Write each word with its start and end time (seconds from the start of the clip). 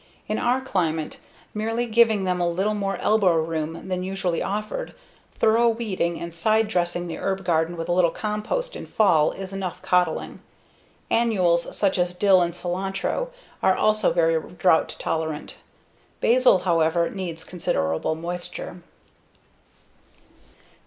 In 0.27 0.39
our 0.39 0.61
climate, 0.61 1.19
merely 1.53 1.85
giving 1.85 2.23
them 2.23 2.41
a 2.41 2.49
little 2.49 2.73
more 2.73 2.97
elbow 2.97 3.33
room 3.35 3.87
than 3.87 4.01
usually 4.03 4.41
offered, 4.41 4.95
thorough 5.37 5.69
weeding, 5.69 6.19
and 6.19 6.33
side 6.33 6.67
dressing 6.67 7.05
the 7.05 7.19
herb 7.19 7.45
garden 7.45 7.77
with 7.77 7.87
a 7.87 7.91
little 7.91 8.09
compost 8.09 8.75
in 8.75 8.87
fall 8.87 9.31
is 9.31 9.53
enough 9.53 9.83
coddling. 9.83 10.39
Annuals 11.11 11.77
such 11.77 11.99
as 11.99 12.15
dill 12.15 12.41
and 12.41 12.55
cilantro 12.55 13.29
are 13.61 13.75
also 13.77 14.11
very 14.11 14.41
drought 14.53 14.95
tolerant. 14.97 15.57
Basil, 16.19 16.57
however, 16.57 17.11
needs 17.11 17.43
considerable 17.43 18.15
moisture. 18.15 18.81